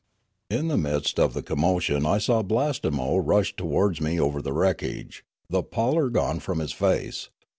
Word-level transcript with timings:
In 0.49 0.67
the 0.67 0.79
midst 0.79 1.19
of 1.19 1.35
the 1.35 1.43
commotion 1.43 2.07
I 2.07 2.17
saw 2.17 2.41
Blastemo 2.41 3.17
rush 3.23 3.55
towards 3.55 4.01
me 4.01 4.19
over 4.19 4.41
the 4.41 4.51
wreckage, 4.51 5.23
the 5.47 5.61
pallor 5.61 6.09
gone 6.09 6.39
from 6.39 6.57
his 6.57 6.71
face. 6.71 7.29